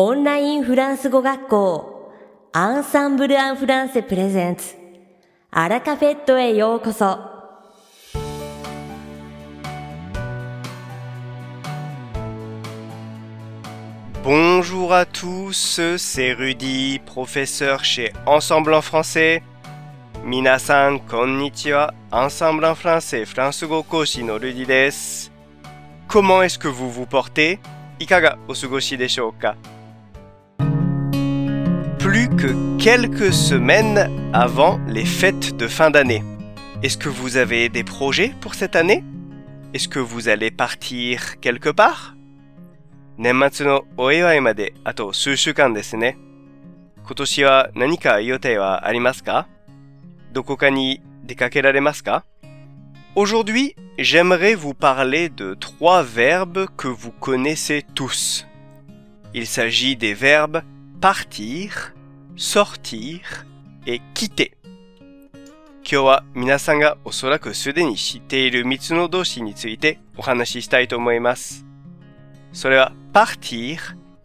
[0.00, 2.12] オンラインフランス語学校
[2.52, 4.76] アンサンブル・アン・フランセプレゼンツ
[5.50, 7.18] アラカフェットへようこそ
[14.22, 19.42] Bonjour à tous, c'est Rudy, professeur chez Ensemble en français.
[20.22, 25.28] Minasan konnichiwa, Ensemble en français, France go koshi no Rudy des.
[26.06, 27.58] Comment est-ce que vous vous portez
[27.98, 29.56] Ikaga osugoshi desho ka
[32.07, 36.23] Plus que quelques semaines avant les fêtes de fin d'année.
[36.81, 39.03] Est-ce que vous avez des projets pour cette année
[39.73, 42.15] Est-ce que vous allez partir quelque part
[43.17, 46.17] 年末のお祝いまであと数週間ですね。
[47.05, 49.47] 今年は何か予定はありますか
[50.31, 52.25] どこかに出かけられますか
[53.15, 58.47] Aujourd'hui, j'aimerais vous parler de trois verbes que vous connaissez tous.
[59.35, 60.63] Il s'agit des verbes
[60.99, 61.93] partir,
[62.37, 63.45] sortir
[63.85, 64.51] et quitter.
[65.85, 71.65] 今日は皆さんがおそらくすでに知っている3つの動詞についてお話ししたいと思います。
[72.53, 73.77] それは partir,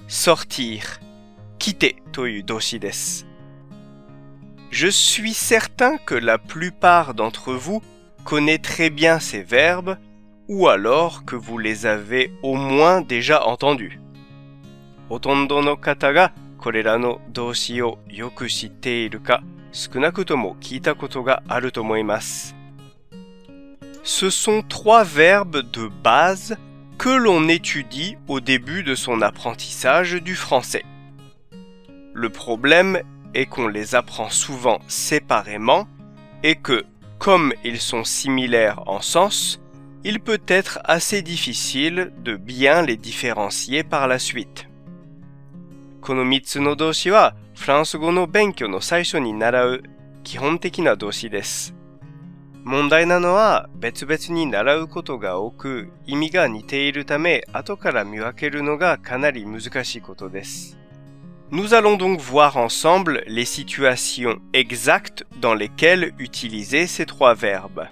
[0.06, 0.80] sortir,
[1.58, 3.26] quitter という動詞です。
[4.70, 7.82] Je suis certain que la plupart d'entre vous
[8.24, 9.98] connaît très bien ces verbes
[10.48, 14.00] ou alors que vous les avez au moins déjà entendus.
[15.08, 22.54] ほとんどの方が これらの動詞をよく知っているか少なくとも聞いたことがあると思います。
[24.02, 26.56] Ce sont trois verbes de base
[26.98, 30.84] que l'on étudie au début de son apprentissage du français.
[32.14, 33.02] Le problème
[33.34, 35.86] est qu'on les apprend souvent séparément
[36.42, 36.84] et que,
[37.18, 39.60] comme ils sont similaires en sens,
[40.04, 44.68] il peut être assez difficile de bien les différencier par la suite.
[46.03, 49.83] この3つの動詞はフランス語の勉強の最初に習う
[50.25, 51.75] 基本的な動詞です。
[52.65, 60.77] 問題なのは別々に習うことが多く意味が似ているため後から見分けるのがかなり難しいことです。
[61.49, 67.87] Nous allons donc voir ensemble les situations exactes dans lesquelles utiliser ces trois verbes.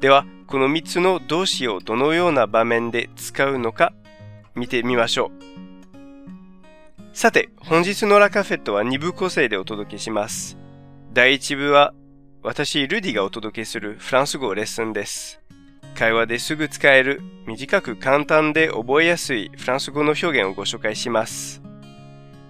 [0.00, 3.92] では、この3つの動詞をどのような場面で使うのか
[4.54, 5.30] 見てみましょ
[5.68, 5.71] う。
[7.14, 10.56] さて、本日のラカフェットは2部構成でお届けします。
[11.12, 11.92] 第1部は
[12.42, 15.38] 私、ルディがお届けするフランス語レッスンです。
[15.94, 21.60] 会話ですぐ使える、短く簡単で覚えやすいフランス語の表現をご紹介します。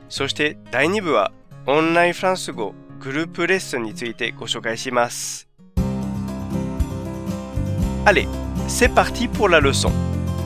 [0.08, 1.32] そして第2部は
[1.66, 5.48] オンラインフランス語グループレッスンについてご紹介します。
[8.04, 8.28] Allez,
[8.68, 9.90] c'est parti pour la leçon.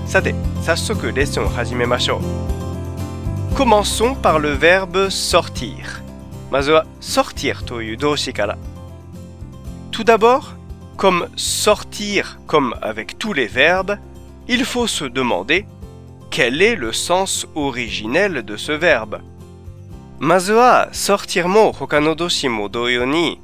[0.06, 2.18] さて、早速レッスンを始めましょ
[2.52, 2.55] う。
[3.56, 6.02] Commençons par le verbe sortir.
[7.00, 7.62] sortir
[9.90, 10.52] Tout d'abord,
[10.98, 13.96] comme sortir comme avec tous les verbes,
[14.46, 15.64] il faut se demander
[16.30, 19.22] quel est le sens originel de ce verbe.
[20.20, 23.40] Mazua sortir mo hokanodoshi mo doyo ni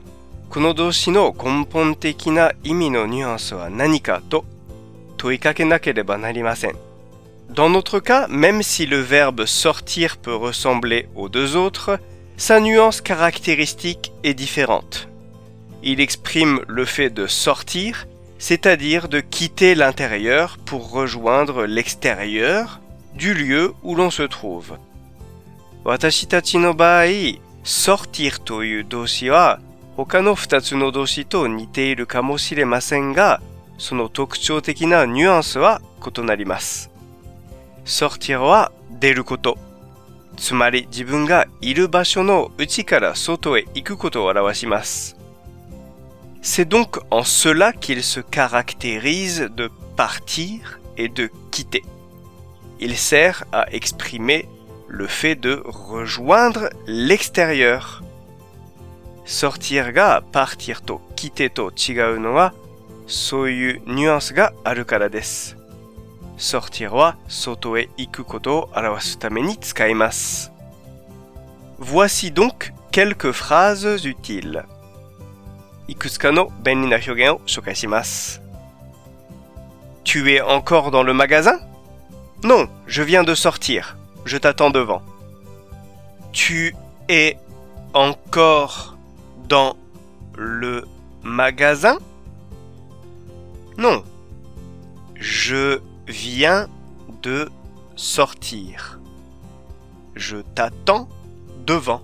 [0.50, 4.44] konodoshi no konpon teki na imi no nuance wa nani ka to
[5.16, 6.91] toikake nakereba narimasen.
[7.48, 11.98] Dans notre cas, même si le verbe sortir peut ressembler aux deux autres,
[12.36, 15.08] sa nuance caractéristique est différente.
[15.82, 18.06] Il exprime le fait de sortir,
[18.38, 22.80] c'est-à-dire de quitter l'intérieur pour rejoindre l'extérieur
[23.14, 24.78] du lieu où l'on se trouve.
[25.84, 29.58] Watashi tachi no baai, sortir toyu doshi wa
[29.96, 31.24] hoka no futatsu no doshi
[33.14, 33.40] ga,
[33.78, 34.10] sono
[35.06, 36.91] nuance wa kotonarimasu
[37.85, 39.57] sortir は出ること。
[40.37, 45.15] つまり自分がいる場所の内から外へ行くことを表します。
[46.41, 51.83] C'est donc en cela qu'il se caractérise de partir et de quitter.
[52.79, 54.47] Il sert à exprimer
[54.87, 58.03] le fait de rejoindre l'extérieur.
[59.25, 62.53] sortir が partir と quitter と違うのは
[63.07, 64.07] そういうニ
[66.42, 69.40] sortir wa soto e iku koto arawasu tame.
[71.78, 74.64] Voici donc quelques phrases utiles.
[75.88, 76.90] Ikutsuka no benri.
[80.04, 81.58] Tu es encore dans le magasin?
[82.42, 83.96] Non, je viens de sortir.
[84.24, 85.02] Je t'attends devant.
[86.32, 86.74] Tu
[87.08, 87.36] es
[87.94, 88.96] encore
[89.48, 89.76] dans
[90.36, 90.84] le
[91.22, 91.98] magasin?
[93.78, 94.02] Non,
[95.14, 96.68] je viens
[97.22, 97.48] de
[97.96, 99.00] sortir.
[100.14, 101.08] Je t'attends
[101.66, 102.02] devant.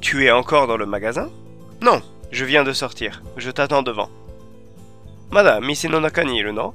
[0.00, 1.30] Tu es encore dans le magasin?
[1.82, 3.22] Non, je viens de sortir.
[3.36, 4.08] Je t'attends devant.
[5.30, 6.74] Mada mise no naka ni iru no?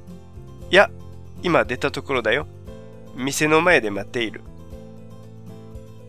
[0.70, 0.88] Ya,
[1.42, 2.44] ima deta tokoro da yo.
[3.16, 4.32] Mise no mae de matte.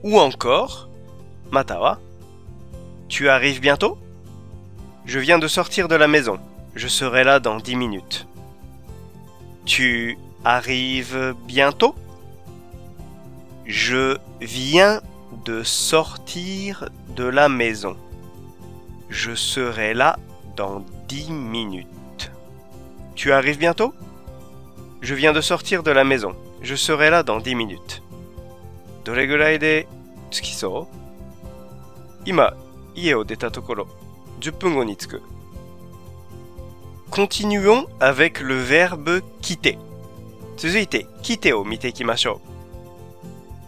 [0.04, 0.88] Ou encore,
[1.52, 2.00] mata wa
[3.10, 3.98] Tu arrives bientôt?
[5.06, 6.40] Je viens de sortir de la maison.
[6.76, 8.27] Je serai là dans dix minutes.
[9.67, 11.95] Tu arrives bientôt
[13.67, 15.01] Je viens
[15.45, 17.97] de sortir de la maison.
[19.09, 20.19] Je serai là
[20.57, 22.33] dans dix minutes.
[23.15, 23.95] Tu arrives bientôt
[25.01, 26.35] Je viens de sortir de la maison.
[26.63, 28.03] Je serai là dans dix minutes.
[29.05, 29.89] どれぐらいで
[30.31, 31.03] 着きそう
[32.25, 32.55] 今、
[32.95, 33.89] 家を出たところ、
[34.41, 35.23] 10分後に着く。
[37.18, 39.80] continuons avec le verbe quitter.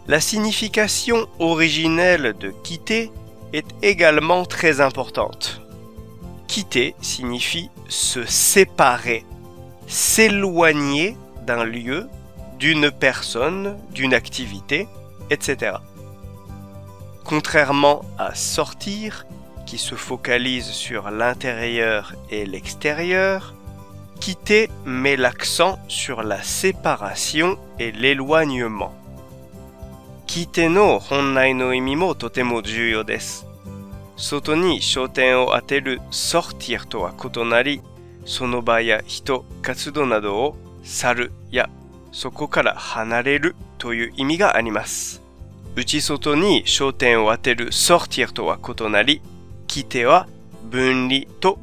[0.08, 3.12] La signification originelle de quitter
[3.52, 5.62] est également très importante.
[6.48, 9.26] Quitter signifie se séparer,
[9.88, 11.18] s'éloigner
[11.48, 12.08] d'un lieu,
[12.60, 14.88] d'une personne, d'une activité,
[15.32, 15.78] etc.
[17.24, 19.26] Contrairement à sortir,
[19.70, 23.54] qui se focalise sur l'intérieur et l'extérieur.
[24.20, 28.96] Quitter met l'accent sur la séparation et l'éloignement.
[30.26, 33.46] Kite no honnai no imi mo totemo juyo desu.
[34.16, 37.80] Soto ni shoten o ateru sortir to wa kotonari,
[38.26, 41.70] sono ba ya hito, katsudo nado o saru ya
[42.12, 45.20] soko kara hanareru toyu imi ga arimasu.
[45.78, 49.22] Uchi soto ni shoten o ateru sortir to wa kotonari,
[49.70, 51.56] qui to.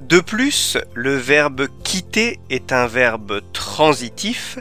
[0.00, 4.58] De plus, le verbe quitter est un verbe transitif,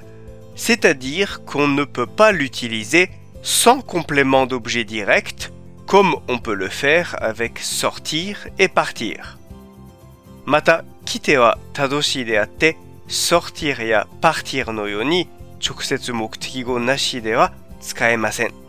[0.55, 3.09] c'est-à-dire qu'on ne peut pas l'utiliser
[3.43, 5.53] sans complément d'objet direct,
[5.85, 9.37] comme on peut le faire avec sortir et partir.
[10.45, 12.75] Mata, kite wa tadoshi de atte,
[13.07, 15.27] sortir ya partir no yoni,
[15.59, 18.66] choksetsu mokuteki nashi de wa tsukaemasen.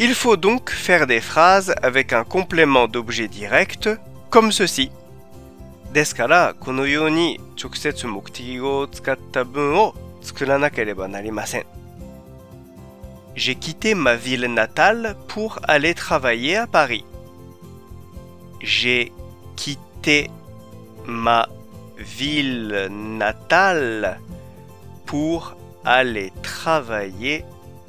[0.00, 3.88] Il faut donc faire des phrases avec un complément d'objet direct
[4.30, 4.90] comme ceci.
[5.92, 11.66] ですから、このように直接目的語を使った文を作らなければなりません。
[13.34, 17.04] J'ai quitté ma ville natale pour aller travailler à Paris.
[18.62, 19.12] J'ai
[19.56, 20.30] quitté
[21.06, 21.48] ma
[21.98, 24.20] ville natale
[25.04, 25.54] pour
[25.84, 27.44] aller travailler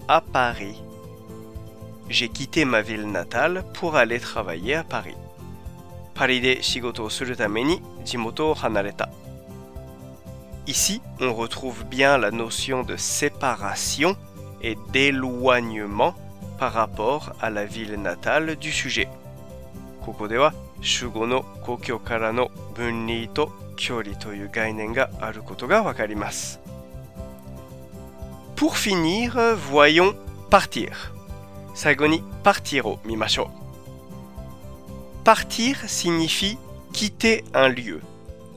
[0.07, 0.81] à Paris.
[2.09, 5.15] J'ai quitté ma ville natale pour aller travailler à Paris.
[6.13, 9.09] パリで仕事をするために地元を離れた。
[10.65, 14.17] Ici, on retrouve bien la notion de séparation
[14.61, 16.15] et d'éloignement
[16.57, 19.07] par rapport à la ville natale du sujet.
[20.01, 26.59] ここでは主語の故郷からの分離と距離という概念があることがわかります。
[28.55, 30.15] Pour finir, voyons
[30.49, 30.91] partir.
[31.73, 33.51] 最後に partir を見ましょ
[35.23, 35.23] う。
[35.23, 36.57] Partir signifie
[36.93, 38.01] quitter un lieu,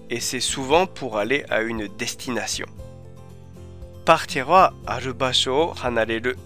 [0.08, 2.66] et c'est souvent pour aller à une destination.
[4.04, 6.38] Partir はある場所を離れる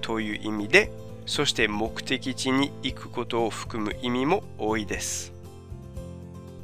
[0.00, 0.90] という意味で、
[1.26, 5.32] そして目的地に行くことを含む意味も多いです。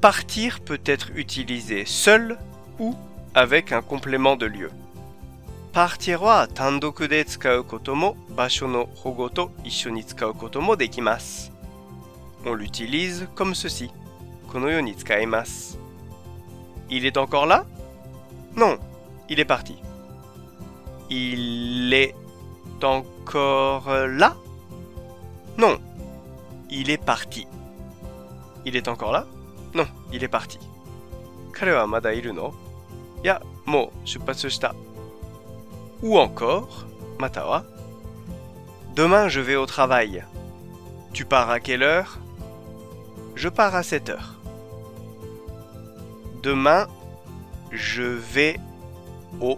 [0.00, 2.37] Partir peut être utilisé seul
[2.78, 2.94] ou
[3.35, 4.70] avec un complément de lieu.
[5.73, 11.52] Partir は単独で使うことも場所の保護と一緒に使うこともできます。
[12.44, 13.90] On l'utilise comme ceci.
[14.50, 15.78] このように使います。
[16.88, 17.66] Il est encore là
[18.56, 18.78] Non,
[19.28, 19.76] il est parti.
[21.11, 22.14] Il est
[22.82, 24.37] encore là
[25.58, 25.78] Non,
[26.70, 27.47] il est parti.
[28.64, 29.26] Il est encore là
[29.75, 30.58] Non, il est parti.
[31.52, 32.54] 彼はまだいるの
[33.23, 34.75] いや、もう出発した。
[36.03, 36.86] Ou encore,
[37.17, 37.63] Matawa,
[38.93, 40.24] Demain je vais au travail.
[41.13, 42.19] Tu pars à quelle heure?
[43.36, 44.36] Je pars à 7 heures.
[46.43, 46.88] Demain
[47.72, 48.60] je vais
[49.41, 49.57] au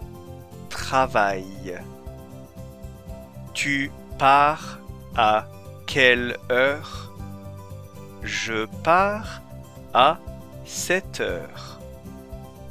[0.70, 1.78] travail.
[3.52, 4.78] Tu pars
[5.16, 5.46] à
[5.86, 7.12] quelle heure?
[8.22, 9.42] Je pars
[9.92, 10.18] à
[10.64, 11.80] 7 heures.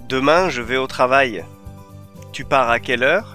[0.07, 1.43] Demain, je vais au travail.
[2.31, 3.34] Tu pars à quelle heure?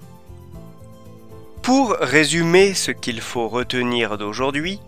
[1.61, 4.79] Pour résumer ce qu'il faut retenir d'aujourd'hui,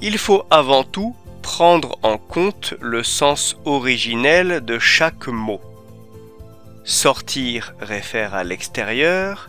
[0.00, 5.60] il faut avant tout prendre en compte le sens originel de chaque mot.
[6.84, 9.48] Sortir réfère à l'extérieur,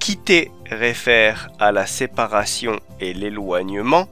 [0.00, 4.08] quitter réfère à la séparation et l'éloignement,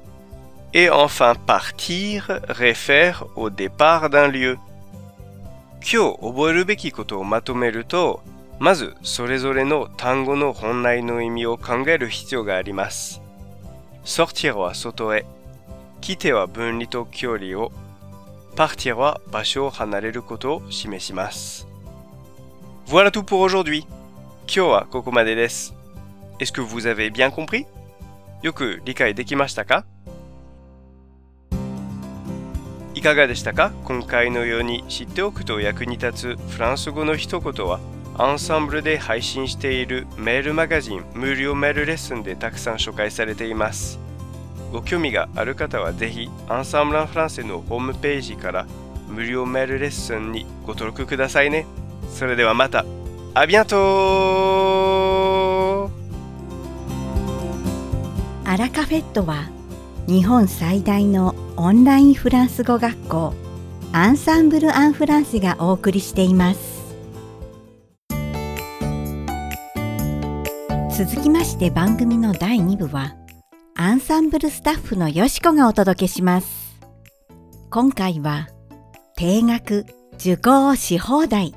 [0.73, 4.56] et enfin partir réfère au départ d'un lieu.
[8.62, 13.23] まとめると、まずそれぞれの単語の本来の意味を考える必要があります。
[14.05, 15.25] sortir は外へ、
[16.00, 17.73] quitter は分離と距離を、
[18.55, 21.67] partir は場所を離れることを示します。
[22.87, 23.87] Voilà tout pour aujourd'hui.
[24.47, 25.75] 今日はここまでです。
[26.38, 27.67] Est-ce que vous avez bien compris?
[28.43, 29.85] よく理解できましたか？
[32.95, 33.73] いかがでしたか？
[33.85, 37.79] 今回のように知っておくと役に立つフランス語の一言は
[38.17, 43.99] アンサンブルで配信しているメールマガジン無料メールレッスンでたくさん紹介されています。
[44.73, 48.67] ご興味がある方はぜひアンサンブランフランセのホームページから
[49.09, 51.67] 無料メールレッスンにご登録くださいね。
[52.12, 52.85] それではまた。
[53.33, 53.81] あビアント
[58.45, 59.49] アラカフェットは
[60.09, 63.33] 日本最大のオンラインフランス語学校
[63.93, 66.79] アンサンブル・アン・フランセがお送りしています。
[71.02, 73.16] 続きまして番組の第2部は
[73.75, 76.78] アンサンブルスタッフのよしこがお届けします。
[77.71, 78.49] 今回は
[79.16, 81.54] 定額受講し放題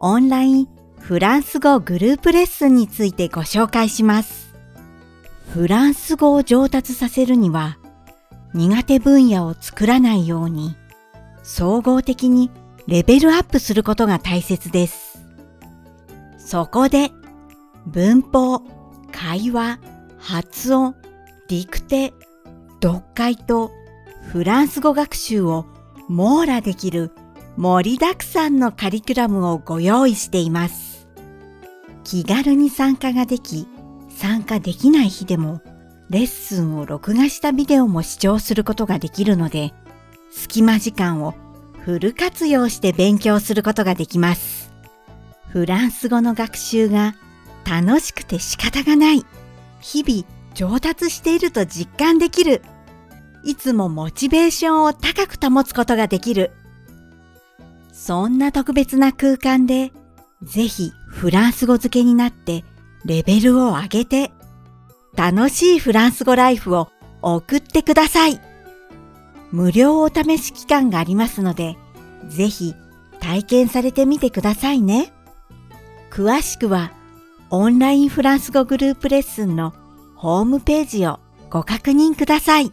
[0.00, 4.52] オンラインフランス語グループレッスンについてご紹介します。
[5.54, 7.78] フランス語を上達させるには
[8.52, 10.74] 苦手分野を作らないように
[11.44, 12.50] 総合的に
[12.88, 15.22] レベルアップすることが大切です。
[16.36, 17.12] そこで
[17.86, 18.62] 文法、
[19.10, 19.78] 会話、
[20.18, 20.94] 発音、
[21.48, 22.14] 陸手、
[22.82, 23.70] 読解と
[24.30, 25.66] フランス語学習を
[26.08, 27.10] 網羅できる
[27.56, 31.08] 盛りだくさんのカリキュラムをご用意しています。
[32.04, 33.66] 気軽に参加ができ、
[34.08, 35.60] 参加できない日でも
[36.08, 39.72] レッスンを録画したビデオも視聴することができるので、
[40.30, 41.34] 隙間時間を
[41.84, 44.72] フル活用して勉強することができます。
[45.48, 47.14] フランス語の学習が
[47.64, 49.24] 楽しくて仕方がない。
[49.80, 52.62] 日々上達していると実感できる。
[53.44, 56.52] いつもモチベーションを高く保つことができる。
[57.92, 59.92] そんな特別な空間で、
[60.42, 62.64] ぜひフランス語付けになって
[63.04, 64.32] レベルを上げて、
[65.16, 66.88] 楽しいフランス語ライフを
[67.20, 68.40] 送ってください。
[69.50, 71.76] 無料お試し期間がありますので、
[72.28, 72.74] ぜひ
[73.20, 75.12] 体験されてみてくださいね。
[76.10, 76.92] 詳しくは
[77.54, 79.74] オンラインフランス語グループレッスンの
[80.16, 82.72] ホームページをご確認ください。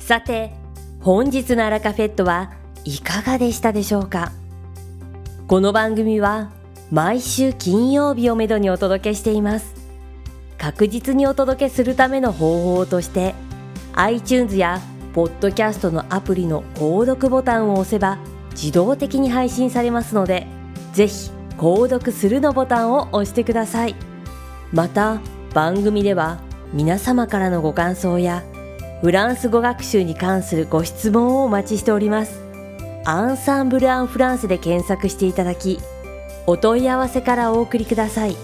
[0.00, 0.50] さて、
[1.00, 2.50] 本日のアラカフェットは
[2.84, 4.32] いかがでしたでしょうか？
[5.46, 6.50] この番組は
[6.90, 9.72] 毎週金曜日をめどにお届けしています。
[10.58, 13.36] 確実にお届けするための方法として
[13.92, 14.80] iTunes や
[15.12, 18.18] ポッドキャストのアプリの購読ボタンを押せば
[18.54, 20.46] 自動的に配信されますので、
[20.92, 23.94] ぜひ購読するのボタンを押してください。
[24.72, 25.20] また、
[25.52, 26.38] 番組では
[26.72, 28.42] 皆様からのご感想や
[29.00, 32.42] フランス語学習に関するご質問をお待ちしております。
[33.04, 35.78] アンサンブル・アン・フランスで検索していただき、
[36.46, 38.36] お問い合わせからお送りください。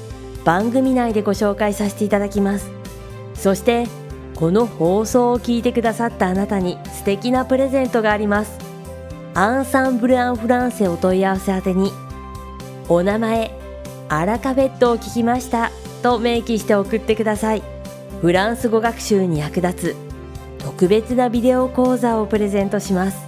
[0.44, 2.70] 番組内でご紹介させていただきます。
[3.34, 3.86] そして、
[4.34, 8.69] この放送を聞いてくださったあなたに素敵なプレゼントがあります。
[9.34, 11.92] アンサンブル・アン・フランセお問い合わせ宛てに
[12.88, 13.56] お名前
[14.08, 15.70] アラカフェットを聞きました
[16.02, 17.62] と明記して送ってください。
[18.20, 19.96] フランス語学習に役立つ
[20.58, 23.18] 特別なビデオ講座をプレゼントします。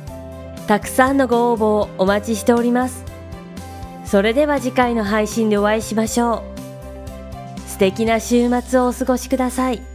[0.66, 3.04] たくさんのご応募をお待ちしております。
[4.04, 6.42] それでは次回の配信でお会いしましょ
[7.56, 7.60] う。
[7.68, 9.91] 素敵な週末をお過ごしください。